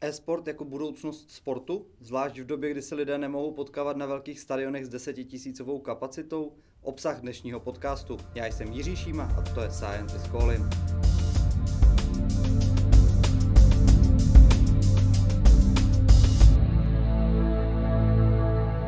E-sport 0.00 0.46
jako 0.46 0.64
budoucnost 0.64 1.30
sportu, 1.30 1.86
zvlášť 2.00 2.38
v 2.38 2.46
době, 2.46 2.70
kdy 2.70 2.82
se 2.82 2.94
lidé 2.94 3.18
nemohou 3.18 3.52
potkávat 3.52 3.96
na 3.96 4.06
velkých 4.06 4.40
stadionech 4.40 4.86
s 4.86 4.88
desetitisícovou 4.88 5.78
kapacitou, 5.78 6.52
obsah 6.82 7.20
dnešního 7.20 7.60
podcastu. 7.60 8.16
Já 8.34 8.46
jsem 8.46 8.72
Jiří 8.72 8.96
Šíma 8.96 9.24
a 9.24 9.42
to 9.54 9.60
je 9.60 9.70
Science 9.70 10.16
is 10.16 10.22
Calling. 10.22 10.66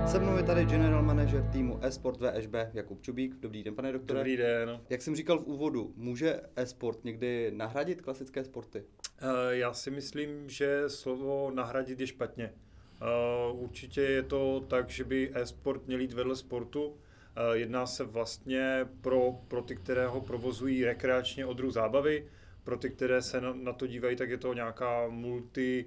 Se 0.06 0.18
mnou 0.18 0.36
je 0.36 0.42
tady 0.42 0.64
general 0.64 1.02
manager 1.02 1.48
týmu 1.52 1.78
eSport 1.84 2.20
VŠB 2.20 2.54
Jakub 2.72 3.02
Čubík. 3.02 3.34
Dobrý 3.34 3.62
den, 3.62 3.74
pane 3.74 3.92
doktore. 3.92 4.20
Dobrý 4.20 4.36
den. 4.36 4.80
Jak 4.90 5.02
jsem 5.02 5.16
říkal 5.16 5.38
v 5.38 5.46
úvodu, 5.46 5.92
může 5.96 6.40
e-sport 6.56 7.04
někdy 7.04 7.52
nahradit 7.54 8.02
klasické 8.02 8.44
sporty? 8.44 8.84
Eh, 9.20 9.56
já 9.56 9.74
si 9.74 9.90
myslím, 9.90 10.50
že 10.50 10.88
slovo 10.88 11.50
nahradit 11.54 12.00
je 12.00 12.06
špatně. 12.06 12.52
Eh, 13.02 13.52
určitě 13.52 14.00
je 14.00 14.22
to 14.22 14.60
tak, 14.68 14.90
že 14.90 15.04
by 15.04 15.30
e-sport 15.34 15.86
měl 15.86 16.00
jít 16.00 16.12
vedle 16.12 16.36
sportu. 16.36 16.96
Eh, 17.36 17.56
jedná 17.56 17.86
se 17.86 18.04
vlastně 18.04 18.88
pro, 19.00 19.32
pro 19.48 19.62
ty, 19.62 19.76
které 19.76 20.06
ho 20.06 20.20
provozují 20.20 20.84
rekreačně 20.84 21.46
od 21.46 21.56
druh 21.56 21.72
zábavy. 21.72 22.28
Pro 22.64 22.76
ty, 22.76 22.90
které 22.90 23.22
se 23.22 23.40
na, 23.40 23.52
na 23.54 23.72
to 23.72 23.86
dívají, 23.86 24.16
tak 24.16 24.30
je 24.30 24.38
to 24.38 24.54
nějaká 24.54 25.08
multi, 25.08 25.86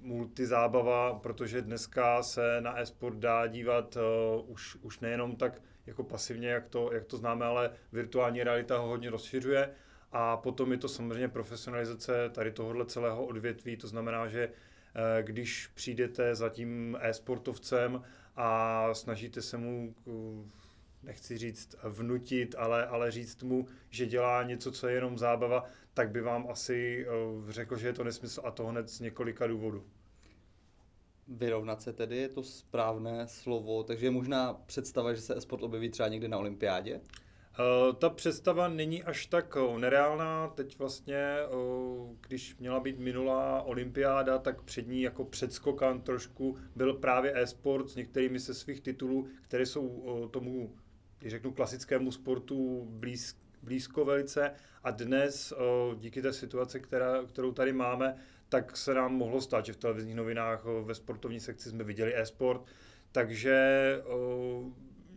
multizábava, 0.00 1.14
protože 1.14 1.62
dneska 1.62 2.22
se 2.22 2.60
na 2.60 2.80
e-sport 2.80 3.16
dá 3.16 3.46
dívat 3.46 3.98
už, 4.46 4.76
už 4.82 5.00
nejenom 5.00 5.36
tak 5.36 5.62
jako 5.86 6.04
pasivně, 6.04 6.48
jak 6.48 6.68
to, 6.68 6.92
jak 6.92 7.04
to 7.04 7.16
známe, 7.16 7.44
ale 7.44 7.70
virtuální 7.92 8.42
realita 8.42 8.78
ho 8.78 8.88
hodně 8.88 9.10
rozšiřuje. 9.10 9.70
A 10.12 10.36
potom 10.36 10.72
je 10.72 10.78
to 10.78 10.88
samozřejmě 10.88 11.28
profesionalizace 11.28 12.30
tady 12.30 12.52
tohohle 12.52 12.86
celého 12.86 13.26
odvětví, 13.26 13.76
to 13.76 13.88
znamená, 13.88 14.28
že 14.28 14.48
uh, 14.48 14.52
když 15.22 15.66
přijdete 15.74 16.34
za 16.34 16.48
tím 16.48 16.98
e-sportovcem 17.00 18.02
a 18.36 18.88
snažíte 18.94 19.42
se 19.42 19.56
mu 19.56 19.94
uh, 20.04 20.46
nechci 21.02 21.38
říct 21.38 21.76
vnutit, 21.84 22.54
ale, 22.58 22.86
ale 22.86 23.10
říct 23.10 23.42
mu, 23.42 23.66
že 23.90 24.06
dělá 24.06 24.42
něco, 24.42 24.72
co 24.72 24.88
je 24.88 24.94
jenom 24.94 25.18
zábava, 25.18 25.64
tak 25.94 26.10
by 26.10 26.20
vám 26.20 26.46
asi 26.50 27.06
uh, 27.36 27.50
řekl, 27.50 27.76
že 27.76 27.86
je 27.86 27.92
to 27.92 28.04
nesmysl 28.04 28.40
a 28.44 28.50
to 28.50 28.66
hned 28.66 28.88
z 28.88 29.00
několika 29.00 29.46
důvodů. 29.46 29.84
Vyrovnat 31.28 31.82
se 31.82 31.92
tedy 31.92 32.16
je 32.16 32.28
to 32.28 32.42
správné 32.42 33.28
slovo, 33.28 33.82
takže 33.82 34.06
je 34.06 34.10
možná 34.10 34.54
představa, 34.54 35.14
že 35.14 35.20
se 35.20 35.36
e-sport 35.36 35.62
objeví 35.62 35.90
třeba 35.90 36.08
někdy 36.08 36.28
na 36.28 36.38
olympiádě? 36.38 37.00
Uh, 37.58 37.94
ta 37.94 38.10
představa 38.10 38.68
není 38.68 39.02
až 39.02 39.26
tak 39.26 39.56
uh, 39.56 39.78
nereálná. 39.78 40.48
Teď 40.48 40.78
vlastně, 40.78 41.36
uh, 41.50 42.16
když 42.26 42.56
měla 42.56 42.80
být 42.80 42.98
minulá 42.98 43.62
olympiáda, 43.62 44.38
tak 44.38 44.62
před 44.62 44.88
ní 44.88 45.02
jako 45.02 45.24
předskokan 45.24 46.00
trošku 46.00 46.56
byl 46.74 46.94
právě 46.94 47.32
e-sport 47.36 47.90
s 47.90 47.96
některými 47.96 48.40
se 48.40 48.54
svých 48.54 48.80
titulů, 48.80 49.28
které 49.42 49.66
jsou 49.66 50.28
tomu, 50.30 50.74
když 51.18 51.30
řeknu, 51.30 51.52
klasickému 51.52 52.12
sportu 52.12 52.86
blíz, 52.90 53.38
blízko 53.62 54.04
velice. 54.04 54.52
A 54.84 54.90
dnes 54.90 55.52
díky 55.98 56.22
té 56.22 56.32
situaci, 56.32 56.80
která, 56.80 57.24
kterou 57.24 57.52
tady 57.52 57.72
máme, 57.72 58.16
tak 58.48 58.76
se 58.76 58.94
nám 58.94 59.14
mohlo 59.14 59.40
stát, 59.40 59.66
že 59.66 59.72
v 59.72 59.76
televizních 59.76 60.16
novinách 60.16 60.64
ve 60.84 60.94
sportovní 60.94 61.40
sekci 61.40 61.70
jsme 61.70 61.84
viděli 61.84 62.16
e-sport, 62.16 62.62
takže 63.12 63.58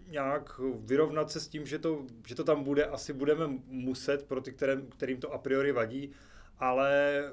nějak 0.10 0.60
vyrovnat 0.80 1.32
se 1.32 1.40
s 1.40 1.48
tím, 1.48 1.66
že 1.66 1.80
to, 1.80 2.06
že 2.28 2.36
to 2.36 2.44
tam 2.44 2.64
bude, 2.64 2.86
asi 2.86 3.14
budeme 3.14 3.48
muset 3.66 4.28
pro 4.28 4.42
ty, 4.42 4.52
které, 4.52 4.82
kterým 4.98 5.20
to 5.20 5.34
a 5.34 5.38
priori 5.38 5.72
vadí, 5.72 6.12
ale 6.60 7.24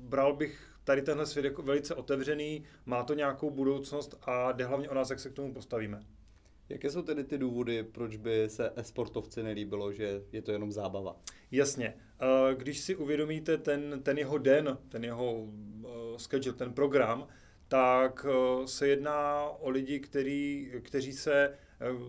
bral 0.00 0.36
bych 0.36 0.74
tady 0.84 1.02
tenhle 1.02 1.26
svět 1.26 1.44
jako 1.44 1.62
velice 1.62 1.94
otevřený, 1.94 2.64
má 2.86 3.04
to 3.04 3.14
nějakou 3.14 3.50
budoucnost 3.50 4.18
a 4.22 4.52
jde 4.52 4.64
hlavně 4.64 4.88
o 4.88 4.94
nás, 4.94 5.10
jak 5.10 5.20
se 5.20 5.30
k 5.30 5.32
tomu 5.32 5.54
postavíme. 5.54 6.00
Jaké 6.68 6.90
jsou 6.90 7.02
tedy 7.02 7.24
ty 7.24 7.38
důvody, 7.38 7.82
proč 7.82 8.16
by 8.16 8.48
se 8.48 8.72
e-sportovci 8.76 9.42
nelíbilo, 9.42 9.92
že 9.92 10.22
je 10.32 10.42
to 10.42 10.52
jenom 10.52 10.72
zábava? 10.72 11.16
Jasně. 11.50 11.94
Eh, 12.20 12.54
když 12.54 12.80
si 12.80 12.96
uvědomíte 12.96 13.58
ten, 13.58 14.00
ten 14.02 14.18
jeho 14.18 14.38
den, 14.38 14.78
ten 14.88 15.04
jeho 15.04 15.46
eh, 15.84 15.88
schedule, 16.18 16.56
ten 16.56 16.72
program, 16.72 17.26
tak 17.68 18.26
eh, 18.28 18.66
se 18.66 18.88
jedná 18.88 19.44
o 19.44 19.70
lidi, 19.70 20.00
který, 20.00 20.70
kteří 20.82 21.12
se 21.12 21.58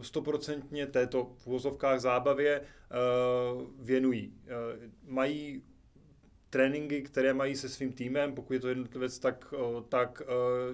stoprocentně 0.02 0.88
této 0.88 1.32
v 1.38 1.48
uvozovkách 1.48 2.00
zábavě 2.00 2.62
věnují. 3.80 4.34
Mají 5.08 5.64
tréninky, 6.50 7.02
které 7.02 7.34
mají 7.34 7.56
se 7.56 7.70
svým 7.70 7.94
týmem, 7.94 8.36
pokud 8.36 8.54
je 8.54 8.60
to 8.60 8.70
jednotlivec, 8.70 9.20
tak, 9.20 9.54
tak 9.90 10.22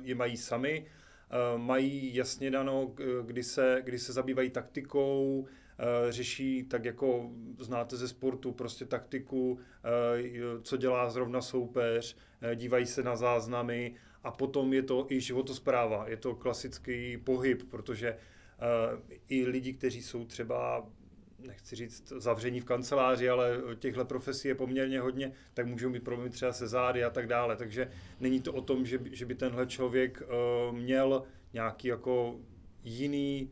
je 0.03 0.15
mají 0.15 0.37
sami 0.37 0.85
Eh, 1.31 1.57
mají 1.57 2.15
jasně 2.15 2.51
dano, 2.51 2.93
kdy 3.25 3.43
se, 3.43 3.81
kdy 3.83 3.99
se 3.99 4.13
zabývají 4.13 4.49
taktikou, 4.49 5.47
eh, 5.79 6.11
řeší 6.11 6.63
tak 6.63 6.85
jako 6.85 7.29
znáte 7.59 7.97
ze 7.97 8.07
sportu 8.07 8.51
prostě 8.51 8.85
taktiku, 8.85 9.59
eh, 9.83 10.61
co 10.61 10.77
dělá 10.77 11.09
zrovna 11.09 11.41
soupeř, 11.41 12.17
dívají 12.55 12.85
se 12.85 13.03
na 13.03 13.15
záznamy 13.15 13.95
a 14.23 14.31
potom 14.31 14.73
je 14.73 14.83
to 14.83 15.05
i 15.09 15.21
životospráva, 15.21 16.09
je 16.09 16.17
to 16.17 16.35
klasický 16.35 17.17
pohyb, 17.17 17.63
protože 17.69 18.17
i 19.29 19.45
lidi, 19.45 19.73
kteří 19.73 20.01
jsou 20.01 20.25
třeba 20.25 20.89
nechci 21.39 21.75
říct 21.75 22.07
zavření 22.07 22.59
v 22.59 22.65
kanceláři, 22.65 23.29
ale 23.29 23.61
těchto 23.79 24.05
profesí 24.05 24.47
je 24.47 24.55
poměrně 24.55 24.99
hodně, 24.99 25.31
tak 25.53 25.67
můžou 25.67 25.89
mít 25.89 26.03
problémy 26.03 26.29
třeba 26.29 26.53
se 26.53 26.67
zády 26.67 27.03
a 27.03 27.09
tak 27.09 27.27
dále. 27.27 27.55
Takže 27.55 27.91
není 28.19 28.41
to 28.41 28.53
o 28.53 28.61
tom, 28.61 28.85
že 28.85 28.97
by, 28.97 29.15
že 29.15 29.25
by 29.25 29.35
tenhle 29.35 29.67
člověk 29.67 30.21
uh, 30.21 30.77
měl 30.77 31.23
nějaký 31.53 31.87
jako 31.87 32.39
jiný, 32.83 33.51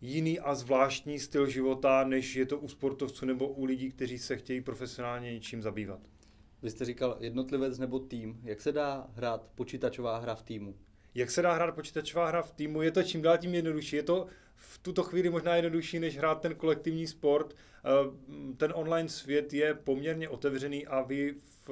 jiný 0.00 0.40
a 0.40 0.54
zvláštní 0.54 1.18
styl 1.18 1.46
života, 1.46 2.04
než 2.04 2.36
je 2.36 2.46
to 2.46 2.58
u 2.58 2.68
sportovců 2.68 3.26
nebo 3.26 3.48
u 3.48 3.64
lidí, 3.64 3.90
kteří 3.90 4.18
se 4.18 4.36
chtějí 4.36 4.60
profesionálně 4.60 5.32
něčím 5.32 5.62
zabývat. 5.62 6.00
Vy 6.62 6.70
jste 6.70 6.84
říkal 6.84 7.16
jednotlivec 7.20 7.78
nebo 7.78 7.98
tým. 7.98 8.40
Jak 8.42 8.60
se 8.60 8.72
dá 8.72 9.06
hrát 9.14 9.50
počítačová 9.54 10.18
hra 10.18 10.34
v 10.34 10.42
týmu? 10.42 10.74
Jak 11.14 11.30
se 11.30 11.42
dá 11.42 11.54
hrát 11.54 11.74
počítačová 11.74 12.28
hra 12.28 12.42
v 12.42 12.52
týmu? 12.52 12.82
Je 12.82 12.90
to 12.90 13.02
čím 13.02 13.22
dál 13.22 13.38
tím 13.38 13.54
jednodušší. 13.54 13.96
Je 13.96 14.02
to 14.02 14.26
v 14.56 14.78
tuto 14.78 15.02
chvíli 15.02 15.30
možná 15.30 15.56
jednodušší, 15.56 15.98
než 15.98 16.18
hrát 16.18 16.40
ten 16.40 16.54
kolektivní 16.54 17.06
sport. 17.06 17.54
Eh, 17.54 17.90
ten 18.56 18.72
online 18.74 19.08
svět 19.08 19.52
je 19.52 19.74
poměrně 19.74 20.28
otevřený 20.28 20.86
a 20.86 21.02
vy 21.02 21.34
v, 21.66 21.68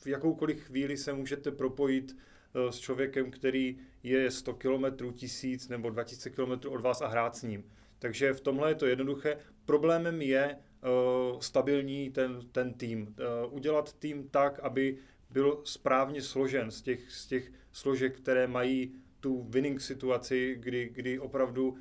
v 0.00 0.06
jakoukoliv 0.06 0.60
chvíli 0.60 0.96
se 0.96 1.12
můžete 1.12 1.50
propojit 1.50 2.16
eh, 2.16 2.72
s 2.72 2.78
člověkem, 2.78 3.30
který 3.30 3.78
je 4.02 4.30
100 4.30 4.54
km, 4.54 5.12
1000 5.14 5.68
nebo 5.68 5.90
2000 5.90 6.30
km 6.30 6.68
od 6.68 6.80
vás 6.80 7.00
a 7.00 7.06
hrát 7.06 7.36
s 7.36 7.42
ním. 7.42 7.64
Takže 7.98 8.32
v 8.32 8.40
tomhle 8.40 8.70
je 8.70 8.74
to 8.74 8.86
jednoduché. 8.86 9.38
Problémem 9.64 10.22
je 10.22 10.56
uh, 10.56 11.40
stabilní 11.40 12.10
ten, 12.10 12.40
ten 12.52 12.74
tým. 12.74 13.02
Uh, 13.02 13.54
udělat 13.54 13.92
tým 13.92 14.28
tak, 14.28 14.58
aby 14.58 14.98
byl 15.30 15.60
správně 15.64 16.22
složen 16.22 16.70
z 16.70 16.82
těch, 16.82 17.12
z 17.12 17.26
těch 17.26 17.52
složek, 17.78 18.16
které 18.16 18.46
mají 18.46 18.92
tu 19.20 19.42
winning 19.42 19.80
situaci, 19.80 20.56
kdy, 20.60 20.90
kdy 20.92 21.18
opravdu 21.18 21.68
uh, 21.68 21.78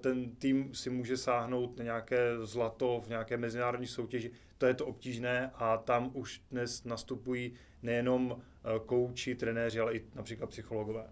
ten 0.00 0.30
tým 0.36 0.74
si 0.74 0.90
může 0.90 1.16
sáhnout 1.16 1.78
na 1.78 1.84
nějaké 1.84 2.18
zlato 2.42 3.00
v 3.04 3.08
nějaké 3.08 3.36
mezinárodní 3.36 3.86
soutěži. 3.86 4.30
To 4.58 4.66
je 4.66 4.74
to 4.74 4.86
obtížné 4.86 5.50
a 5.54 5.76
tam 5.76 6.10
už 6.14 6.42
dnes 6.50 6.84
nastupují 6.84 7.52
nejenom 7.82 8.30
uh, 8.30 8.38
kouči, 8.86 9.34
trenéři, 9.34 9.80
ale 9.80 9.94
i 9.94 10.04
například 10.14 10.50
psychologové. 10.50 11.10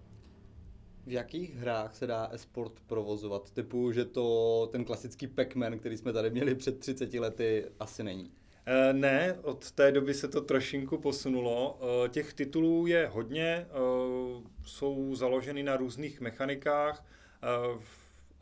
V 1.06 1.12
jakých 1.12 1.56
hrách 1.56 1.94
se 1.94 2.06
dá 2.06 2.28
e-sport 2.32 2.80
provozovat? 2.86 3.50
Typu, 3.50 3.92
že 3.92 4.04
to 4.04 4.68
ten 4.72 4.84
klasický 4.84 5.26
Pac-Man, 5.26 5.78
který 5.78 5.96
jsme 5.96 6.12
tady 6.12 6.30
měli 6.30 6.54
před 6.54 6.78
30 6.78 7.14
lety, 7.14 7.66
asi 7.80 8.02
není. 8.02 8.32
Eh, 8.66 8.92
ne, 8.92 9.38
od 9.42 9.70
té 9.70 9.92
doby 9.92 10.14
se 10.14 10.28
to 10.28 10.40
trošinku 10.40 10.98
posunulo. 10.98 11.78
Eh, 12.04 12.08
těch 12.08 12.34
titulů 12.34 12.86
je 12.86 13.06
hodně, 13.06 13.44
eh, 13.44 13.66
jsou 14.64 15.14
založeny 15.14 15.62
na 15.62 15.76
různých 15.76 16.20
mechanikách 16.20 17.06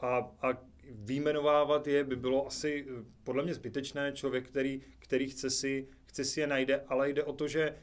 a, 0.00 0.30
a 0.42 0.58
výjmenovávat 0.90 1.86
je 1.86 2.04
by 2.04 2.16
bylo 2.16 2.46
asi 2.46 2.86
podle 3.24 3.42
mě 3.42 3.54
zbytečné. 3.54 4.12
Člověk, 4.12 4.48
který, 4.48 4.82
který 4.98 5.28
chce, 5.28 5.50
si, 5.50 5.88
chce 6.04 6.24
si 6.24 6.40
je 6.40 6.46
najde, 6.46 6.84
ale 6.88 7.10
jde 7.10 7.24
o 7.24 7.32
to, 7.32 7.48
že 7.48 7.76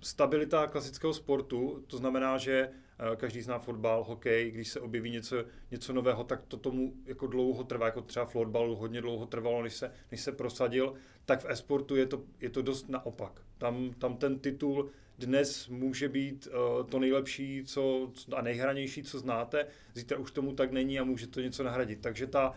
stabilita 0.00 0.66
klasického 0.66 1.14
sportu, 1.14 1.84
to 1.86 1.96
znamená, 1.96 2.38
že 2.38 2.70
každý 3.16 3.42
zná 3.42 3.58
fotbal, 3.58 4.04
hokej, 4.04 4.50
když 4.50 4.68
se 4.68 4.80
objeví 4.80 5.10
něco, 5.10 5.44
něco 5.70 5.92
nového, 5.92 6.24
tak 6.24 6.42
to 6.48 6.56
tomu 6.56 6.92
jako 7.06 7.26
dlouho 7.26 7.64
trvá, 7.64 7.86
jako 7.86 8.00
třeba 8.00 8.26
florbalu 8.26 8.76
hodně 8.76 9.00
dlouho 9.00 9.26
trvalo, 9.26 9.62
než 9.62 9.74
se, 9.74 9.92
než 10.10 10.20
se 10.20 10.32
prosadil, 10.32 10.94
tak 11.24 11.40
v 11.40 11.48
esportu 11.48 11.96
je 11.96 12.06
to, 12.06 12.22
je 12.40 12.50
to 12.50 12.62
dost 12.62 12.88
naopak. 12.88 13.40
Tam, 13.58 13.94
tam 13.98 14.16
ten 14.16 14.38
titul 14.38 14.90
dnes 15.18 15.68
může 15.68 16.08
být 16.08 16.46
uh, 16.46 16.86
to 16.86 16.98
nejlepší 16.98 17.62
co, 17.64 18.12
a 18.36 18.42
nejhranější, 18.42 19.02
co 19.02 19.18
znáte, 19.18 19.66
zítra 19.94 20.18
už 20.18 20.30
tomu 20.30 20.52
tak 20.52 20.72
není 20.72 21.00
a 21.00 21.04
může 21.04 21.26
to 21.26 21.40
něco 21.40 21.62
nahradit. 21.62 22.00
Takže 22.00 22.26
ta, 22.26 22.54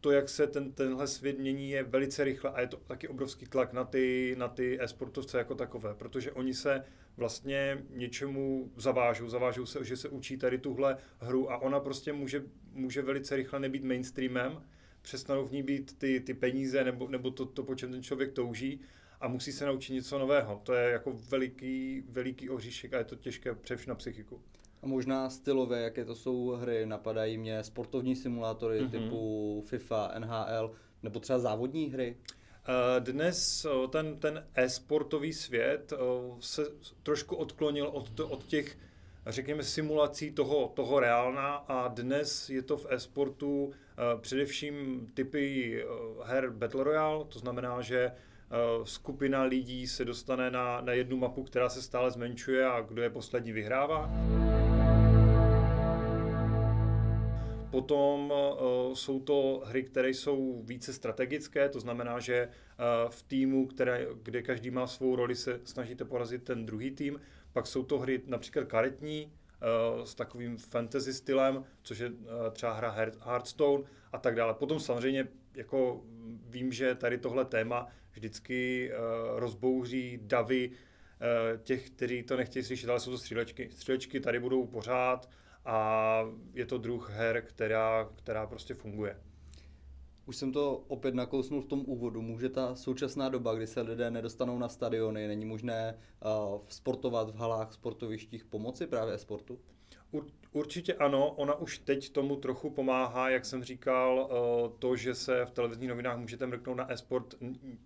to, 0.00 0.10
jak 0.10 0.28
se 0.28 0.46
ten, 0.46 0.72
tenhle 0.72 1.06
svět 1.06 1.38
mění, 1.38 1.70
je 1.70 1.82
velice 1.82 2.24
rychle 2.24 2.50
a 2.50 2.60
je 2.60 2.66
to 2.66 2.76
taky 2.76 3.08
obrovský 3.08 3.46
tlak 3.46 3.72
na 3.72 3.84
ty, 3.84 4.34
na 4.38 4.48
ty 4.48 4.78
e-sportovce 4.80 5.38
jako 5.38 5.54
takové, 5.54 5.94
protože 5.94 6.32
oni 6.32 6.54
se 6.54 6.84
vlastně 7.16 7.84
něčemu 7.90 8.72
zavážou, 8.76 9.28
zavážou 9.28 9.66
se, 9.66 9.84
že 9.84 9.96
se 9.96 10.08
učí 10.08 10.36
tady 10.36 10.58
tuhle 10.58 10.96
hru 11.20 11.52
a 11.52 11.58
ona 11.58 11.80
prostě 11.80 12.12
může, 12.12 12.42
může 12.72 13.02
velice 13.02 13.36
rychle 13.36 13.60
nebýt 13.60 13.84
mainstreamem, 13.84 14.62
přestanou 15.02 15.46
v 15.46 15.52
ní 15.52 15.62
být 15.62 15.98
ty, 15.98 16.20
ty 16.20 16.34
peníze 16.34 16.84
nebo, 16.84 17.08
nebo 17.08 17.30
to, 17.30 17.46
to, 17.46 17.62
po 17.62 17.74
čem 17.74 17.90
ten 17.90 18.02
člověk 18.02 18.32
touží 18.32 18.80
a 19.20 19.28
musí 19.28 19.52
se 19.52 19.66
naučit 19.66 19.92
něco 19.92 20.18
nového. 20.18 20.60
To 20.64 20.74
je 20.74 20.90
jako 20.90 21.12
veliký, 21.12 22.04
veliký 22.08 22.50
oříšek 22.50 22.94
a 22.94 22.98
je 22.98 23.04
to 23.04 23.16
těžké 23.16 23.54
především 23.54 23.88
na 23.88 23.94
psychiku. 23.94 24.42
A 24.84 24.86
možná 24.86 25.30
stylové, 25.30 25.80
jaké 25.80 26.04
to 26.04 26.14
jsou 26.14 26.48
hry, 26.48 26.86
napadají 26.86 27.38
mě 27.38 27.64
sportovní 27.64 28.16
simulátory 28.16 28.80
mm-hmm. 28.80 28.90
typu 28.90 29.62
FIFA, 29.66 30.12
NHL, 30.18 30.70
nebo 31.02 31.20
třeba 31.20 31.38
závodní 31.38 31.90
hry? 31.90 32.16
Eh, 32.66 33.00
dnes 33.00 33.64
eh, 33.64 33.88
ten, 33.88 34.18
ten 34.18 34.46
e-sportový 34.54 35.32
svět 35.32 35.92
eh, 35.92 35.96
se 36.40 36.62
trošku 37.02 37.36
odklonil 37.36 37.86
od, 37.86 38.20
od 38.20 38.44
těch, 38.44 38.78
řekněme, 39.26 39.62
simulací 39.62 40.32
toho, 40.32 40.72
toho 40.74 41.00
reálna 41.00 41.54
a 41.54 41.88
dnes 41.88 42.50
je 42.50 42.62
to 42.62 42.76
v 42.76 42.86
e-sportu 42.88 43.72
především 44.20 45.06
typy 45.14 45.84
her 46.24 46.50
Battle 46.50 46.84
Royale, 46.84 47.24
to 47.24 47.38
znamená, 47.38 47.80
že 47.82 48.12
skupina 48.84 49.42
lidí 49.42 49.86
se 49.86 50.04
dostane 50.04 50.50
na, 50.50 50.80
na 50.80 50.92
jednu 50.92 51.16
mapu, 51.16 51.42
která 51.42 51.68
se 51.68 51.82
stále 51.82 52.10
zmenšuje 52.10 52.66
a 52.66 52.80
kdo 52.80 53.02
je 53.02 53.10
poslední 53.10 53.52
vyhrává. 53.52 54.10
Potom 57.74 58.30
uh, 58.30 58.94
jsou 58.94 59.20
to 59.20 59.62
hry, 59.66 59.82
které 59.82 60.10
jsou 60.10 60.62
více 60.62 60.92
strategické, 60.92 61.68
to 61.68 61.80
znamená, 61.80 62.20
že 62.20 62.48
uh, 62.48 63.10
v 63.10 63.22
týmu, 63.22 63.66
které, 63.66 64.06
kde 64.22 64.42
každý 64.42 64.70
má 64.70 64.86
svou 64.86 65.16
roli, 65.16 65.34
se 65.34 65.60
snažíte 65.64 66.04
porazit 66.04 66.44
ten 66.44 66.66
druhý 66.66 66.90
tým. 66.90 67.20
Pak 67.52 67.66
jsou 67.66 67.82
to 67.82 67.98
hry 67.98 68.22
například 68.26 68.64
karetní, 68.64 69.32
uh, 69.96 70.04
s 70.04 70.14
takovým 70.14 70.56
fantasy 70.56 71.12
stylem, 71.14 71.64
což 71.82 71.98
je 71.98 72.12
třeba 72.52 72.72
hra 72.72 72.90
Hearthstone 73.20 73.84
a 74.12 74.18
tak 74.18 74.34
dále. 74.34 74.54
Potom 74.54 74.80
samozřejmě 74.80 75.28
jako 75.54 76.02
vím, 76.46 76.72
že 76.72 76.94
tady 76.94 77.18
tohle 77.18 77.44
téma 77.44 77.88
vždycky 78.12 78.90
rozbouří 79.36 80.18
davy 80.22 80.70
těch, 81.62 81.90
kteří 81.90 82.22
to 82.22 82.36
nechtějí 82.36 82.62
slyšet, 82.62 82.90
ale 82.90 83.00
jsou 83.00 83.10
to 83.10 83.18
střílečky. 83.18 83.68
Střílečky 83.72 84.20
tady 84.20 84.40
budou 84.40 84.66
pořád, 84.66 85.30
a 85.64 86.20
je 86.54 86.66
to 86.66 86.78
druh 86.78 87.10
her, 87.10 87.42
která, 87.42 88.08
která 88.16 88.46
prostě 88.46 88.74
funguje. 88.74 89.20
Už 90.26 90.36
jsem 90.36 90.52
to 90.52 90.76
opět 90.88 91.14
nakousnul 91.14 91.62
v 91.62 91.66
tom 91.66 91.82
úvodu. 91.86 92.22
Může 92.22 92.48
ta 92.48 92.74
současná 92.74 93.28
doba, 93.28 93.54
kdy 93.54 93.66
se 93.66 93.80
lidé 93.80 94.10
nedostanou 94.10 94.58
na 94.58 94.68
stadiony, 94.68 95.28
není 95.28 95.44
možné 95.44 95.98
uh, 96.24 96.60
sportovat 96.68 97.30
v 97.30 97.36
halách, 97.36 97.72
sportovištích 97.72 98.44
pomoci 98.44 98.86
právě 98.86 99.18
sportu? 99.18 99.58
Určitě 100.52 100.94
ano, 100.94 101.30
ona 101.30 101.54
už 101.54 101.78
teď 101.78 102.12
tomu 102.12 102.36
trochu 102.36 102.70
pomáhá, 102.70 103.30
jak 103.30 103.44
jsem 103.44 103.64
říkal, 103.64 104.30
to, 104.78 104.96
že 104.96 105.14
se 105.14 105.44
v 105.44 105.50
televizních 105.50 105.88
novinách 105.88 106.18
můžete 106.18 106.46
mrknout 106.46 106.76
na 106.76 106.92
e-sport, 106.92 107.34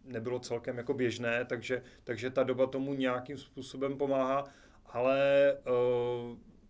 nebylo 0.04 0.38
celkem 0.38 0.78
jako 0.78 0.94
běžné, 0.94 1.44
takže, 1.44 1.82
takže 2.04 2.30
ta 2.30 2.42
doba 2.42 2.66
tomu 2.66 2.94
nějakým 2.94 3.38
způsobem 3.38 3.98
pomáhá, 3.98 4.44
ale 4.86 5.56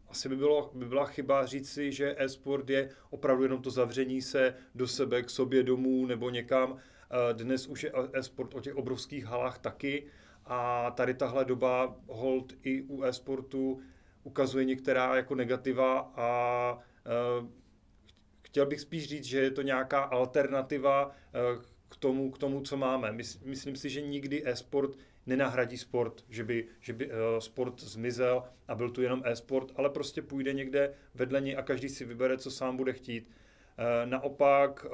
asi 0.09 0.29
by, 0.29 0.37
bylo, 0.37 0.71
by 0.75 0.87
byla 0.87 1.07
chyba 1.07 1.47
říci, 1.47 1.93
že 1.93 2.15
e-sport 2.19 2.71
je 2.71 2.91
opravdu 3.11 3.43
jenom 3.43 3.63
to 3.63 3.71
zavření 3.71 4.23
se 4.23 4.55
do 4.75 4.89
sebe, 4.89 5.23
k 5.23 5.31
sobě 5.31 5.63
domů 5.63 6.07
nebo 6.07 6.31
někam. 6.31 6.77
Eh, 7.11 7.35
dnes 7.35 7.67
už 7.67 7.83
je 7.83 7.93
e-sport 8.13 8.55
o 8.55 8.61
těch 8.61 8.77
obrovských 8.77 9.25
halách 9.25 9.59
taky 9.59 10.07
a 10.47 10.91
tady 10.91 11.15
tahle 11.15 11.45
doba 11.45 11.97
hold 12.07 12.53
i 12.63 12.83
u 12.83 13.03
e-sportu 13.03 13.81
ukazuje 14.25 14.65
některá 14.65 15.17
jako 15.17 15.35
negativa 15.35 16.13
a 16.17 16.79
eh, 17.07 17.47
chtěl 18.43 18.67
bych 18.67 18.81
spíš 18.81 19.09
říct, 19.09 19.25
že 19.25 19.41
je 19.41 19.51
to 19.51 19.63
nějaká 19.63 20.01
alternativa 20.01 21.11
eh, 21.11 21.63
k 21.89 21.97
tomu, 21.97 22.31
k 22.31 22.39
tomu 22.39 22.61
co 22.61 22.77
máme. 22.77 23.13
Myslím 23.45 23.77
si, 23.77 23.91
že 23.91 24.01
nikdy 24.01 24.43
e-sport 24.47 24.97
nenahradí 25.29 25.79
sport, 25.79 26.25
že 26.29 26.45
by, 26.45 26.67
že 26.81 26.93
by 26.93 27.07
uh, 27.07 27.13
sport 27.39 27.81
zmizel 27.81 28.45
a 28.69 28.75
byl 28.75 28.91
tu 28.91 29.03
jenom 29.03 29.23
e-sport, 29.25 29.73
ale 29.77 29.91
prostě 29.91 30.23
půjde 30.23 30.53
někde 30.53 30.95
vedle 31.15 31.41
něj 31.41 31.57
a 31.57 31.63
každý 31.63 31.89
si 31.89 32.05
vybere, 32.05 32.39
co 32.39 32.51
sám 32.51 32.77
bude 32.77 32.93
chtít. 32.93 33.31
Uh, 33.31 34.11
naopak 34.11 34.87
uh, 34.87 34.91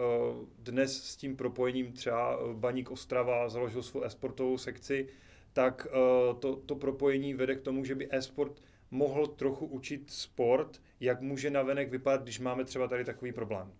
dnes 0.58 1.04
s 1.04 1.16
tím 1.16 1.36
propojením 1.36 1.92
třeba 1.92 2.38
Baník 2.52 2.90
Ostrava 2.90 3.48
založil 3.48 3.82
svou 3.82 4.02
e-sportovou 4.02 4.58
sekci, 4.58 5.08
tak 5.52 5.86
to, 6.38 6.56
to 6.56 6.74
propojení 6.74 7.34
vede 7.34 7.54
k 7.54 7.60
tomu, 7.60 7.84
že 7.84 7.94
by 7.94 8.08
e-sport 8.10 8.62
mohl 8.90 9.26
trochu 9.26 9.66
učit 9.66 10.10
sport, 10.10 10.82
jak 11.00 11.20
může 11.20 11.50
navenek 11.50 11.90
vypadat, 11.90 12.22
když 12.22 12.40
máme 12.40 12.64
třeba 12.64 12.88
tady 12.88 13.04
takový 13.04 13.32
problém. 13.32 13.72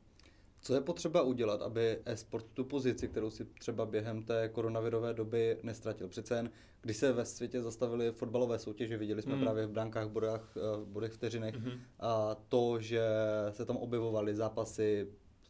Co 0.66 0.74
je 0.74 0.80
potřeba 0.80 1.22
udělat, 1.22 1.62
aby 1.62 1.98
e-sport 2.04 2.46
tu 2.54 2.64
pozici, 2.64 3.08
kterou 3.08 3.30
si 3.30 3.44
třeba 3.44 3.86
během 3.86 4.22
té 4.22 4.48
koronavirové 4.48 5.14
doby 5.14 5.58
nestratil? 5.62 6.08
Přece 6.08 6.36
jen, 6.36 6.50
když 6.82 6.96
se 6.96 7.12
ve 7.12 7.24
světě 7.24 7.62
zastavily 7.62 8.12
fotbalové 8.12 8.58
soutěže, 8.58 8.96
viděli 8.96 9.22
jsme 9.22 9.36
mm. 9.36 9.40
právě 9.40 9.66
v 9.66 9.70
brankách, 9.70 10.08
bodách, 10.08 10.56
eh, 10.56 10.60
bodech, 10.84 11.12
vteřinech, 11.12 11.54
mm-hmm. 11.54 11.78
a 12.00 12.36
to, 12.48 12.80
že 12.80 13.02
se 13.50 13.64
tam 13.64 13.76
objevovaly 13.76 14.34
zápasy, 14.34 15.08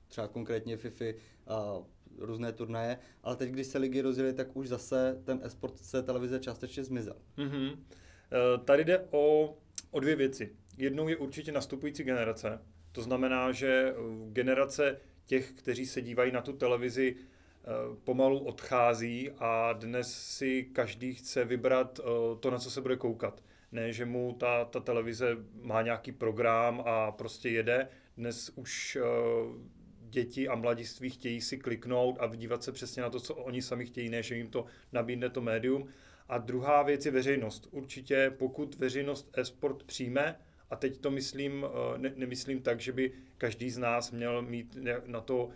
třeba 0.09 0.29
konkrétně 0.29 0.77
FIFA, 0.77 1.05
a 1.47 1.79
různé 2.19 2.53
turnaje, 2.53 2.99
ale 3.23 3.37
teď, 3.37 3.51
když 3.51 3.67
se 3.67 3.79
ligy 3.79 4.01
rozjeli, 4.01 4.33
tak 4.33 4.57
už 4.57 4.69
zase 4.69 5.21
ten 5.25 5.41
e-sport 5.43 5.79
se 5.79 6.03
televize 6.03 6.41
částečně 6.41 6.85
zmizel. 6.85 7.17
Mm-hmm. 7.39 7.79
Tady 8.65 8.85
jde 8.85 9.09
o, 9.11 9.57
o 9.91 10.01
dvě 10.01 10.17
věci. 10.17 10.57
Jednou 10.79 11.09
je 11.09 11.17
určitě 11.17 11.53
nastupující 11.53 12.03
generace, 12.05 12.59
to 12.95 13.03
znamená, 13.03 13.53
že 13.53 13.69
eh, 13.89 13.95
generace 14.33 15.01
těch, 15.27 15.53
kteří 15.53 15.87
se 15.87 16.03
dívají 16.03 16.33
na 16.33 16.43
tu 16.43 16.53
televizi, 16.53 17.17
eh, 17.17 17.67
pomalu 18.05 18.39
odchází 18.39 19.31
a 19.39 19.73
dnes 19.73 20.37
si 20.37 20.63
každý 20.63 21.15
chce 21.15 21.45
vybrat 21.45 22.01
eh, 22.01 22.05
to, 22.41 22.51
na 22.51 22.59
co 22.59 22.71
se 22.71 22.81
bude 22.81 22.97
koukat. 22.97 23.43
Ne, 23.73 23.93
že 23.93 24.05
mu 24.05 24.37
ta, 24.41 24.65
ta 24.65 24.81
televize 24.81 25.37
má 25.63 25.83
nějaký 25.83 26.13
program 26.13 26.83
a 26.87 27.13
prostě 27.13 27.49
jede. 27.49 27.89
Dnes 28.17 28.51
už 28.55 28.99
děti 30.01 30.49
a 30.49 30.55
mladiství 30.55 31.11
chtějí 31.11 31.41
si 31.41 31.59
kliknout 31.59 32.17
a 32.21 32.27
dívat 32.27 32.63
se 32.63 32.73
přesně 32.73 33.03
na 33.03 33.11
to, 33.11 33.21
co 33.21 33.35
oni 33.35 33.63
sami 33.63 33.87
chtějí, 33.87 34.09
ne, 34.09 34.23
že 34.23 34.37
jim 34.37 34.51
to 34.51 34.65
nabídne 34.93 35.31
to 35.31 35.41
médium. 35.41 35.89
A 36.29 36.39
druhá 36.39 36.83
věc 36.83 37.07
je 37.07 37.13
veřejnost. 37.13 37.69
Určitě 37.71 38.33
pokud 38.39 38.75
veřejnost 38.75 39.31
e-sport 39.39 39.83
přijme, 39.83 40.37
a 40.71 40.77
teď 40.77 41.01
to 41.01 41.11
myslím, 41.11 41.67
eh, 41.67 41.99
ne, 41.99 42.13
nemyslím 42.17 42.63
tak, 42.63 42.81
že 42.81 42.93
by 42.93 43.13
každý 43.39 43.71
z 43.71 43.79
nás 43.79 44.11
měl 44.11 44.43
mít 44.43 44.79
na 45.07 45.21
to 45.21 45.51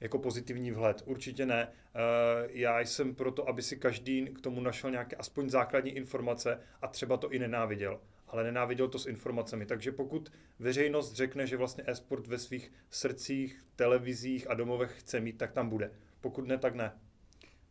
jako 0.00 0.18
pozitivní 0.18 0.70
vhled. 0.70 1.02
Určitě 1.06 1.46
ne. 1.46 1.68
Eh, 1.68 2.48
já 2.50 2.80
jsem 2.80 3.14
proto, 3.14 3.48
aby 3.48 3.62
si 3.62 3.76
každý 3.76 4.26
k 4.26 4.40
tomu 4.40 4.60
našel 4.60 4.90
nějaké 4.90 5.16
aspoň 5.16 5.50
základní 5.50 5.90
informace 5.90 6.60
a 6.82 6.88
třeba 6.88 7.16
to 7.16 7.30
i 7.30 7.38
nenáviděl. 7.38 8.00
Ale 8.28 8.44
nenáviděl 8.44 8.88
to 8.88 8.98
s 8.98 9.06
informacemi. 9.06 9.66
Takže 9.66 9.92
pokud 9.92 10.32
veřejnost 10.58 11.12
řekne, 11.12 11.46
že 11.46 11.56
vlastně 11.56 11.84
e-sport 11.86 12.26
ve 12.26 12.38
svých 12.38 12.72
srdcích, 12.90 13.64
televizích 13.76 14.50
a 14.50 14.54
domovech 14.54 15.00
chce 15.00 15.20
mít, 15.20 15.38
tak 15.38 15.52
tam 15.52 15.68
bude. 15.68 15.90
Pokud 16.20 16.48
ne, 16.48 16.58
tak 16.58 16.74
ne. 16.74 16.92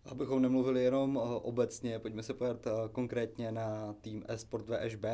Abychom 0.06 0.42
nemluvili 0.42 0.84
jenom 0.84 1.18
eh, 1.18 1.36
obecně, 1.42 2.00
pojďme 2.00 2.24
se 2.24 2.34
pojat 2.34 2.68
konkrétně 2.92 3.52
na 3.52 3.96
tým 4.02 4.24
e-sport 4.28 4.66
VŠB. 4.66 5.06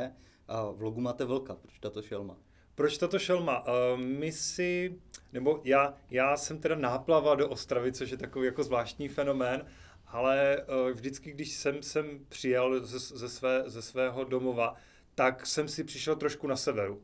V 0.74 0.82
logu 0.82 1.02
máte 1.02 1.26
vlka, 1.26 1.56
proč 1.56 1.80
tato 1.80 2.02
šelma? 2.02 2.38
Proč 2.76 2.98
tato 2.98 3.20
šelma? 3.20 3.64
Uh, 3.68 4.00
my 4.00 4.32
si, 4.32 5.00
nebo 5.34 5.62
já, 5.64 5.94
já 6.10 6.38
jsem 6.38 6.60
teda 6.60 6.76
náplava 6.76 7.36
do 7.36 7.50
Ostravy, 7.50 7.92
což 7.92 8.10
je 8.10 8.18
takový 8.18 8.46
jako 8.46 8.64
zvláštní 8.64 9.08
fenomén, 9.08 9.66
ale 10.06 10.66
vždycky, 10.94 11.32
když 11.32 11.52
jsem 11.52 11.84
sem 11.84 12.26
přijel 12.30 12.86
ze, 12.86 13.00
ze, 13.00 13.30
své, 13.30 13.64
ze 13.66 13.82
svého 13.82 14.24
domova, 14.24 14.76
tak 15.16 15.46
jsem 15.46 15.68
si 15.68 15.84
přišel 15.84 16.16
trošku 16.16 16.48
na 16.48 16.56
severu. 16.56 17.02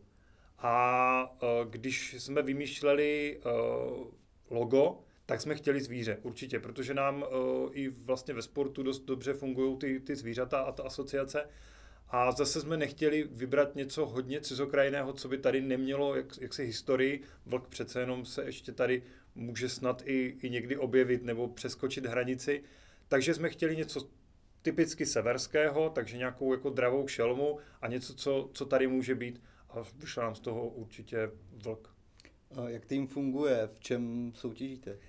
A 0.57 1.35
když 1.69 2.13
jsme 2.13 2.41
vymýšleli 2.41 3.39
logo, 4.49 4.99
tak 5.25 5.41
jsme 5.41 5.55
chtěli 5.55 5.81
zvíře, 5.81 6.17
určitě, 6.21 6.59
protože 6.59 6.93
nám 6.93 7.23
uh, 7.23 7.69
i 7.73 7.89
vlastně 7.89 8.33
ve 8.33 8.41
sportu 8.41 8.83
dost 8.83 8.99
dobře 8.99 9.33
fungují 9.33 9.77
ty, 9.77 9.99
ty 9.99 10.15
zvířata 10.15 10.59
a 10.59 10.71
ta 10.71 10.83
asociace. 10.83 11.49
A 12.09 12.31
zase 12.31 12.61
jsme 12.61 12.77
nechtěli 12.77 13.29
vybrat 13.31 13.75
něco 13.75 14.05
hodně 14.05 14.41
cizokrajného, 14.41 15.13
co 15.13 15.27
by 15.27 15.37
tady 15.37 15.61
nemělo 15.61 16.15
jak, 16.15 16.37
jaksi 16.41 16.65
historii. 16.65 17.21
Vlk 17.45 17.67
přece 17.67 17.99
jenom 17.99 18.25
se 18.25 18.43
ještě 18.43 18.71
tady 18.71 19.03
může 19.35 19.69
snad 19.69 20.01
i, 20.05 20.37
i 20.41 20.49
někdy 20.49 20.77
objevit 20.77 21.23
nebo 21.23 21.47
přeskočit 21.47 22.05
hranici. 22.05 22.63
Takže 23.07 23.33
jsme 23.33 23.49
chtěli 23.49 23.77
něco 23.77 24.09
typicky 24.61 25.05
severského, 25.05 25.89
takže 25.89 26.17
nějakou 26.17 26.53
jako 26.53 26.69
dravou 26.69 27.07
šelmu 27.07 27.59
a 27.81 27.87
něco, 27.87 28.13
co, 28.13 28.49
co 28.53 28.65
tady 28.65 28.87
může 28.87 29.15
být. 29.15 29.41
A 29.69 29.83
vyšlo 29.95 30.23
nám 30.23 30.35
z 30.35 30.39
toho 30.39 30.67
určitě 30.67 31.31
vlk. 31.51 31.95
Jak 32.67 32.85
tým 32.85 33.07
funguje? 33.07 33.69
V 33.73 33.79
čem 33.79 34.31
soutěžíte? 34.35 34.99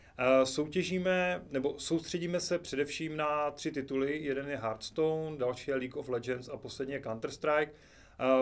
Soutěžíme, 0.45 1.45
nebo 1.51 1.79
soustředíme 1.79 2.41
se 2.41 2.59
především 2.59 3.17
na 3.17 3.51
tři 3.51 3.73
tituly. 3.73 4.19
Jeden 4.25 4.49
je 4.49 4.57
Hearthstone, 4.57 5.37
další 5.37 5.71
je 5.71 5.77
League 5.77 5.97
of 5.97 6.09
Legends 6.09 6.49
a 6.49 6.57
poslední 6.57 6.95
je 6.95 7.01
Counter-Strike. 7.01 7.71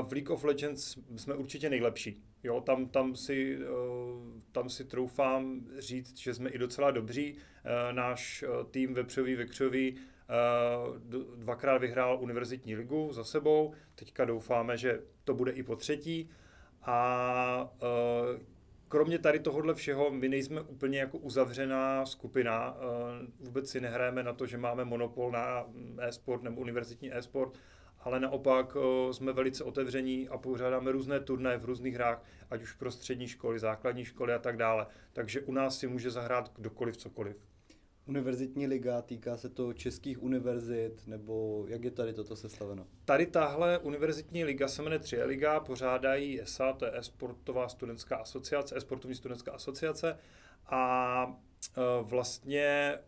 V 0.03 0.13
League 0.13 0.31
of 0.31 0.45
Legends 0.45 0.99
jsme 1.17 1.35
určitě 1.35 1.71
nejlepší. 1.71 2.23
Jo, 2.45 2.61
tam, 2.61 2.89
tam, 2.89 3.17
si, 3.17 3.59
tam 4.53 4.69
si 4.69 4.85
troufám 4.85 5.67
říct, 5.79 6.19
že 6.19 6.35
jsme 6.35 6.51
i 6.51 6.59
docela 6.59 6.91
dobří. 6.91 7.37
Náš 7.93 8.45
tým 8.71 8.95
vepřový, 8.95 9.35
vekřový 9.35 9.97
dvakrát 11.37 11.79
vyhrál 11.79 12.19
univerzitní 12.21 12.77
ligu 12.77 13.13
za 13.13 13.25
sebou. 13.25 13.75
Teďka 13.95 14.25
doufáme, 14.25 14.77
že 14.77 15.01
to 15.25 15.35
bude 15.35 15.53
i 15.53 15.63
po 15.63 15.77
třetí. 15.77 16.31
A 16.83 17.73
kromě 18.93 19.19
tady 19.19 19.39
tohohle 19.39 19.75
všeho, 19.75 20.11
my 20.11 20.29
nejsme 20.29 20.61
úplně 20.61 20.99
jako 20.99 21.19
uzavřená 21.19 22.07
skupina, 22.07 22.77
eh, 22.77 23.27
vůbec 23.41 23.71
si 23.71 23.81
nehrajeme 23.81 24.23
na 24.23 24.33
to, 24.33 24.47
že 24.47 24.59
máme 24.59 24.85
monopol 24.85 25.31
na 25.31 25.65
e-sport 25.99 26.43
nebo 26.43 26.61
univerzitní 26.61 27.15
e-sport, 27.15 27.59
ale 28.01 28.21
naopak 28.21 28.77
eh, 28.77 29.13
jsme 29.13 29.33
velice 29.33 29.65
otevření 29.65 30.29
a 30.29 30.39
pořádáme 30.39 30.93
různé 30.93 31.21
turné 31.21 31.57
v 31.57 31.65
různých 31.65 31.95
hrách, 31.95 32.25
ať 32.51 32.63
už 32.63 32.73
pro 32.73 32.91
střední 32.91 33.29
školy, 33.29 33.59
základní 33.59 34.05
školy 34.05 34.35
a 34.35 34.39
tak 34.39 34.57
dále. 34.57 34.87
Takže 35.13 35.41
u 35.41 35.53
nás 35.53 35.79
si 35.79 35.87
může 35.87 36.11
zahrát 36.11 36.53
kdokoliv 36.57 36.97
cokoliv. 36.97 37.37
Univerzitní 38.07 38.67
liga, 38.67 39.03
týká 39.03 39.37
se 39.37 39.49
to 39.49 39.73
českých 39.73 40.23
univerzit, 40.23 41.07
nebo 41.07 41.65
jak 41.69 41.85
je 41.85 41.91
tady 41.91 42.13
toto 42.13 42.37
sestaveno? 42.37 42.87
Tady 43.05 43.27
tahle 43.27 43.79
univerzitní 43.79 44.45
liga 44.45 44.69
se 44.69 44.83
jmenuje 44.83 44.99
3 44.99 45.23
liga, 45.23 45.61
pořádají 45.61 46.41
ESA, 46.41 46.73
to 46.73 46.85
je 46.85 46.99
e-sportová 46.99 47.69
studentská 47.69 48.17
asociace, 48.17 48.77
e-sportovní 48.77 49.15
studentská 49.15 49.53
asociace 49.53 50.19
a 50.67 51.41
e, 51.77 51.81
vlastně 52.03 52.99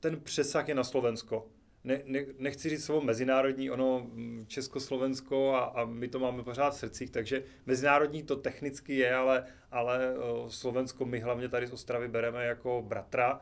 ten 0.00 0.20
přesah 0.20 0.68
je 0.68 0.74
na 0.74 0.84
Slovensko. 0.84 1.48
Ne, 1.84 2.02
ne, 2.04 2.26
nechci 2.38 2.68
říct 2.68 2.84
slovo 2.84 3.00
mezinárodní, 3.00 3.70
ono 3.70 4.10
Československo 4.46 5.54
a, 5.54 5.60
a 5.64 5.84
my 5.84 6.08
to 6.08 6.18
máme 6.18 6.42
pořád 6.42 6.70
v 6.70 6.78
srdcích, 6.78 7.10
takže 7.10 7.42
mezinárodní 7.66 8.22
to 8.22 8.36
technicky 8.36 8.96
je, 8.96 9.14
ale, 9.14 9.46
ale 9.70 10.14
Slovensko 10.48 11.04
my 11.04 11.20
hlavně 11.20 11.48
tady 11.48 11.66
z 11.66 11.72
Ostravy 11.72 12.08
bereme 12.08 12.44
jako 12.44 12.84
bratra. 12.86 13.40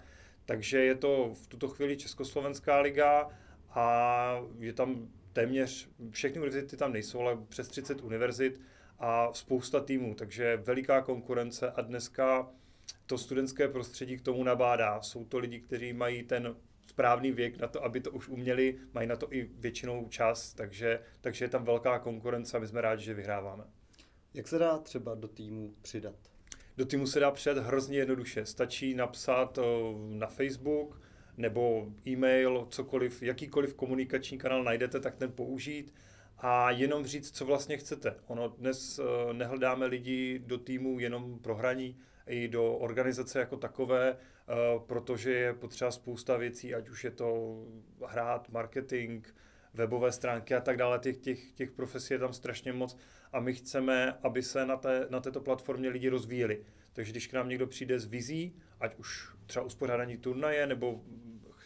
Takže 0.50 0.78
je 0.84 0.94
to 0.94 1.34
v 1.34 1.46
tuto 1.46 1.68
chvíli 1.68 1.96
Československá 1.96 2.80
liga 2.80 3.28
a 3.70 4.42
je 4.58 4.72
tam 4.72 5.08
téměř, 5.32 5.88
všechny 6.10 6.40
univerzity 6.40 6.76
tam 6.76 6.92
nejsou, 6.92 7.20
ale 7.20 7.38
přes 7.48 7.68
30 7.68 8.02
univerzit 8.02 8.60
a 8.98 9.32
spousta 9.32 9.80
týmů, 9.80 10.14
takže 10.14 10.56
veliká 10.56 11.02
konkurence 11.02 11.70
a 11.70 11.80
dneska 11.80 12.50
to 13.06 13.18
studentské 13.18 13.68
prostředí 13.68 14.16
k 14.16 14.22
tomu 14.22 14.44
nabádá. 14.44 15.02
Jsou 15.02 15.24
to 15.24 15.38
lidi, 15.38 15.60
kteří 15.60 15.92
mají 15.92 16.22
ten 16.22 16.56
správný 16.86 17.32
věk 17.32 17.58
na 17.58 17.68
to, 17.68 17.84
aby 17.84 18.00
to 18.00 18.10
už 18.10 18.28
uměli, 18.28 18.78
mají 18.92 19.08
na 19.08 19.16
to 19.16 19.32
i 19.32 19.50
většinou 19.54 20.08
čas, 20.08 20.54
takže, 20.54 21.00
takže 21.20 21.44
je 21.44 21.48
tam 21.48 21.64
velká 21.64 21.98
konkurence 21.98 22.56
a 22.56 22.60
my 22.60 22.66
jsme 22.66 22.80
rádi, 22.80 23.04
že 23.04 23.14
vyhráváme. 23.14 23.64
Jak 24.34 24.48
se 24.48 24.58
dá 24.58 24.78
třeba 24.78 25.14
do 25.14 25.28
týmu 25.28 25.74
přidat? 25.82 26.29
Do 26.80 26.86
týmu 26.86 27.06
se 27.06 27.20
dá 27.20 27.30
přidat 27.30 27.58
hrozně 27.58 27.98
jednoduše. 27.98 28.46
Stačí 28.46 28.94
napsat 28.94 29.58
eh, 29.58 29.62
na 30.08 30.26
Facebook 30.26 31.00
nebo 31.36 31.86
e-mail, 32.06 32.66
cokoliv, 32.70 33.22
jakýkoliv 33.22 33.74
komunikační 33.74 34.38
kanál 34.38 34.64
najdete, 34.64 35.00
tak 35.00 35.16
ten 35.16 35.32
použít 35.32 35.94
a 36.38 36.70
jenom 36.70 37.06
říct, 37.06 37.36
co 37.36 37.44
vlastně 37.44 37.76
chcete. 37.76 38.14
Ono 38.26 38.48
dnes 38.48 38.98
eh, 38.98 39.32
nehledáme 39.32 39.86
lidi 39.86 40.38
do 40.38 40.58
týmu 40.58 41.00
jenom 41.00 41.38
pro 41.38 41.54
hraní, 41.54 41.96
i 42.26 42.48
do 42.48 42.72
organizace 42.72 43.38
jako 43.38 43.56
takové, 43.56 44.16
eh, 44.16 44.54
protože 44.86 45.32
je 45.32 45.54
potřeba 45.54 45.90
spousta 45.90 46.36
věcí, 46.36 46.74
ať 46.74 46.88
už 46.88 47.04
je 47.04 47.10
to 47.10 47.58
hrát, 48.06 48.48
marketing, 48.48 49.26
webové 49.74 50.12
stránky 50.12 50.54
a 50.54 50.60
tak 50.60 50.76
dále, 50.76 50.98
těch, 50.98 51.18
těch, 51.18 51.52
těch 51.52 51.70
profesí 51.70 52.14
je 52.14 52.18
tam 52.18 52.32
strašně 52.32 52.72
moc 52.72 52.96
a 53.32 53.40
my 53.40 53.54
chceme, 53.54 54.12
aby 54.22 54.42
se 54.42 54.66
na, 54.66 54.76
té, 54.76 55.06
na 55.10 55.20
této 55.20 55.40
platformě 55.40 55.88
lidi 55.88 56.08
rozvíjeli. 56.08 56.64
Takže 56.92 57.12
když 57.12 57.26
k 57.26 57.32
nám 57.32 57.48
někdo 57.48 57.66
přijde 57.66 58.00
s 58.00 58.06
vizí, 58.06 58.56
ať 58.80 58.96
už 58.98 59.28
třeba 59.46 59.64
uspořádání 59.64 60.16
turnaje, 60.16 60.66
nebo 60.66 61.04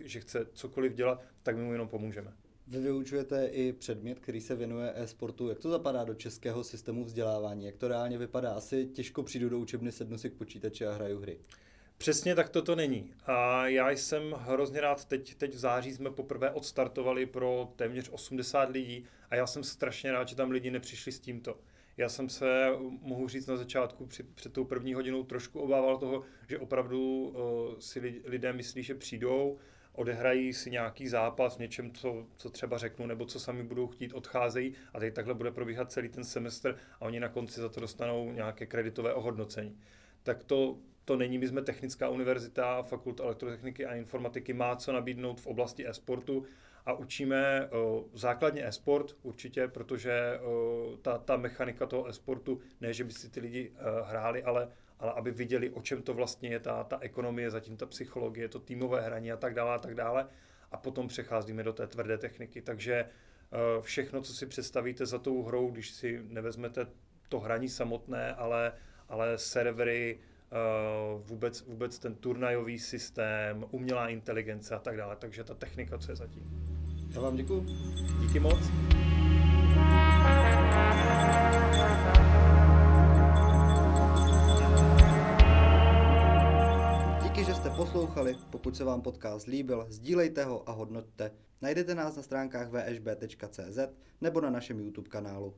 že 0.05 0.21
chce 0.21 0.47
cokoliv 0.53 0.95
dělat, 0.95 1.23
tak 1.43 1.57
my 1.57 1.63
mu 1.63 1.73
jenom 1.73 1.89
pomůžeme. 1.89 2.33
Vy 2.67 2.81
vyučujete 2.81 3.47
i 3.47 3.73
předmět, 3.73 4.19
který 4.19 4.41
se 4.41 4.55
věnuje 4.55 4.93
e-sportu. 4.95 5.49
Jak 5.49 5.59
to 5.59 5.71
zapadá 5.71 6.05
do 6.05 6.15
českého 6.15 6.65
systému 6.65 7.05
vzdělávání? 7.05 7.65
Jak 7.65 7.77
to 7.77 7.89
reálně 7.89 8.19
vypadá? 8.19 8.53
Asi 8.53 8.87
těžko 8.87 9.23
přijdu 9.23 9.49
do 9.49 9.59
učebny, 9.59 9.93
sednu 9.93 10.19
si 10.19 10.31
k 10.31 10.35
počítači 10.35 10.87
a 10.87 10.93
hraju 10.93 11.21
hry. 11.21 11.39
Přesně 11.99 12.35
tak 12.35 12.49
toto 12.49 12.77
není. 12.77 13.13
A 13.27 13.67
já 13.67 13.91
jsem 13.91 14.33
hrozně 14.33 14.81
rád, 14.81 15.05
teď, 15.05 15.35
teď 15.35 15.55
v 15.55 15.59
září 15.59 15.93
jsme 15.93 16.11
poprvé 16.11 16.51
odstartovali 16.51 17.27
pro 17.27 17.73
téměř 17.77 18.09
80 18.09 18.71
lidí 18.71 19.07
a 19.31 19.37
já 19.37 19.47
jsem 19.47 19.65
strašně 19.65 20.13
rád, 20.13 20.29
že 20.29 20.37
tam 20.37 20.51
lidi 20.51 20.71
nepřišli 20.71 21.13
s 21.13 21.21
tímto. 21.21 21.59
Já 21.97 22.09
jsem 22.09 22.29
se, 22.29 22.69
mohu 23.01 23.29
říct 23.29 23.47
na 23.47 23.57
začátku, 23.57 24.07
při, 24.07 24.23
před 24.23 24.53
tou 24.53 24.65
první 24.65 24.95
hodinou 24.95 25.25
trošku 25.25 25.61
obával 25.61 25.99
toho, 25.99 26.23
že 26.49 26.59
opravdu 26.59 27.29
uh, 27.29 27.79
si 27.79 28.23
lidé 28.25 28.53
myslí, 28.53 28.83
že 28.83 28.95
přijdou, 28.95 29.59
odehrají 29.93 30.53
si 30.53 30.71
nějaký 30.71 31.09
zápas 31.09 31.57
v 31.57 31.59
něčem, 31.59 31.93
co, 31.93 32.27
co 32.37 32.51
třeba 32.51 32.79
řeknu, 32.79 33.07
nebo 33.07 33.27
co 33.27 33.41
sami 33.41 33.63
budou 33.63 33.87
chtít, 33.87 34.13
odcházejí 34.13 34.75
a 34.95 35.01
teď 35.01 35.15
takhle 35.15 35.35
bude 35.35 35.51
probíhat 35.51 35.93
celý 35.93 36.09
ten 36.09 36.25
semestr 36.25 36.77
a 37.01 37.03
oni 37.03 37.21
na 37.21 37.29
konci 37.29 37.61
za 37.61 37.69
to 37.69 37.81
dostanou 37.81 38.33
nějaké 38.33 38.67
kreditové 38.67 39.15
ohodnocení. 39.15 39.79
Tak 40.23 40.45
to, 40.45 40.79
to 41.05 41.17
není, 41.17 41.39
my 41.39 41.49
jsme 41.49 41.63
technická 41.63 42.09
univerzita, 42.09 42.83
fakulta 42.83 43.25
elektrotechniky 43.25 43.87
a 43.87 43.95
informatiky 43.95 44.53
má 44.53 44.77
co 44.77 44.93
nabídnout 44.93 45.41
v 45.41 45.47
oblasti 45.47 45.89
e-sportu 45.89 46.45
a 46.87 46.93
učíme 46.93 47.69
uh, 47.69 48.03
základně 48.15 48.67
e-sport 48.67 49.17
určitě, 49.23 49.69
protože 49.69 50.41
uh, 50.41 50.97
ta, 50.97 51.19
ta 51.19 51.37
mechanika 51.37 51.87
toho 51.87 52.09
e-sportu, 52.09 52.61
ne, 52.81 52.93
že 52.93 53.05
by 53.05 53.13
si 53.13 53.31
ty 53.31 53.41
lidi 53.41 53.71
uh, 53.71 54.09
hráli, 54.09 54.43
ale, 54.43 54.69
ale 54.99 55.13
aby 55.13 55.31
viděli, 55.31 55.71
o 55.71 55.83
čem 55.83 56.03
to 56.03 56.15
vlastně 56.15 56.49
je 56.49 56.61
ta, 56.61 56.85
ta 56.85 56.99
ekonomie, 57.01 57.51
zatím 57.51 57.77
ta 57.77 57.87
psychologie, 57.87 58.49
to 58.49 58.59
týmové 58.59 59.01
hraní 59.01 59.33
a 59.33 59.37
tak 59.37 59.55
dále 59.55 59.75
a 59.75 59.79
tak 59.79 59.95
dále. 59.95 60.29
A 60.73 60.77
potom 60.77 61.09
přecházíme 61.09 61.63
do 61.63 61.73
té 61.73 61.87
tvrdé 61.87 62.19
techniky. 62.19 62.63
Takže 62.63 63.09
všechno, 63.81 64.23
co 64.23 64.35
si 64.35 64.47
představíte 64.47 65.07
za 65.07 65.19
tou 65.19 65.43
hrou, 65.43 65.71
když 65.71 65.91
si 65.91 66.21
nevezmete 66.29 66.87
to 67.29 67.41
hraní 67.41 67.69
samotné, 67.69 68.35
ale, 68.35 68.73
ale 69.09 69.39
servery, 69.39 70.19
vůbec, 71.27 71.67
vůbec 71.67 71.99
ten 71.99 72.15
turnajový 72.15 72.79
systém, 72.79 73.65
umělá 73.71 74.09
inteligence 74.09 74.75
a 74.75 74.79
tak 74.79 74.97
dále. 74.97 75.17
Takže 75.17 75.45
ta 75.45 75.55
technika, 75.55 75.99
co 75.99 76.13
je 76.13 76.17
zatím. 76.17 76.75
Já 77.15 77.21
vám 77.21 77.37
děkuji. 77.37 77.61
Díky 78.21 78.41
moc. 78.41 78.59
Díky, 87.23 87.45
že 87.45 87.55
jste 87.55 87.71
poslouchali. 87.71 88.35
Pokud 88.51 88.77
se 88.77 88.85
vám 88.85 89.03
podcast 89.03 89.47
líbil, 89.47 89.87
sdílejte 89.89 90.45
ho 90.45 90.69
a 90.69 90.73
hodnoťte. 90.73 91.31
Najdete 91.63 91.95
nás 91.95 92.17
na 92.17 92.23
stránkách 92.23 92.69
vsb.cz 92.69 93.79
nebo 94.21 94.41
na 94.41 94.51
našem 94.51 94.81
YouTube 94.81 95.09
kanálu. 95.09 95.55